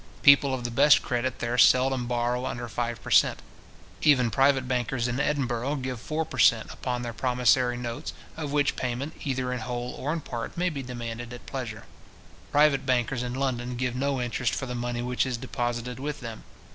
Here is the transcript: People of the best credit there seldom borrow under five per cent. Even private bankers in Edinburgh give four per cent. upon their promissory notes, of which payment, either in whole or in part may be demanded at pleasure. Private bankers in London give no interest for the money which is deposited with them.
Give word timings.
People 0.23 0.51
of 0.51 0.63
the 0.63 0.71
best 0.71 1.03
credit 1.03 1.37
there 1.37 1.59
seldom 1.59 2.07
borrow 2.07 2.43
under 2.47 2.67
five 2.67 2.99
per 3.03 3.11
cent. 3.11 3.37
Even 4.01 4.31
private 4.31 4.67
bankers 4.67 5.07
in 5.07 5.19
Edinburgh 5.19 5.75
give 5.75 5.99
four 5.99 6.25
per 6.25 6.39
cent. 6.39 6.71
upon 6.73 7.03
their 7.03 7.13
promissory 7.13 7.77
notes, 7.77 8.11
of 8.35 8.51
which 8.51 8.75
payment, 8.75 9.13
either 9.23 9.53
in 9.53 9.59
whole 9.59 9.91
or 9.93 10.11
in 10.11 10.21
part 10.21 10.57
may 10.57 10.69
be 10.71 10.81
demanded 10.81 11.31
at 11.33 11.45
pleasure. 11.45 11.83
Private 12.51 12.83
bankers 12.83 13.21
in 13.21 13.35
London 13.35 13.75
give 13.75 13.95
no 13.95 14.19
interest 14.19 14.55
for 14.55 14.65
the 14.65 14.73
money 14.73 15.03
which 15.03 15.23
is 15.23 15.37
deposited 15.37 15.99
with 15.99 16.19
them. 16.19 16.45